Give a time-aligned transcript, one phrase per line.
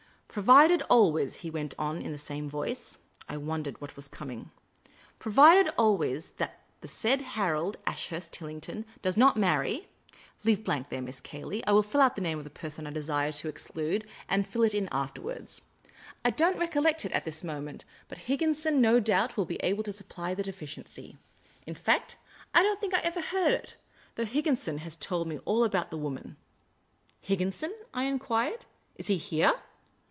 [0.41, 2.97] "Provided always" he went on, in the same voice.
[3.27, 4.49] I wondered what was coming."
[5.19, 9.89] Provided always that the said Harold Ashurst Tillington does not marry
[10.45, 11.67] leave a blank there, Miss Cayley.
[11.67, 14.63] I will find out the name of the person I desire to exclude, and fill
[14.63, 15.51] it in afterward.
[16.23, 18.99] I don't recolkct it at this moment, but The Urbane Old Gentleman 171 Higginson, no
[19.01, 21.17] doubt, will be able to supply the deficiency.
[21.67, 22.15] In fact,
[22.53, 23.75] I don't think I ever heard it;
[24.15, 26.37] though Higginson has told me all about the woman.""
[27.19, 28.63] Higginson?" I enquired."
[28.95, 29.59] Is he here